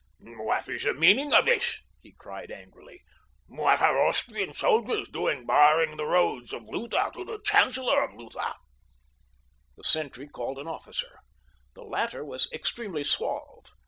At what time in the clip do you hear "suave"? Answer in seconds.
13.03-13.67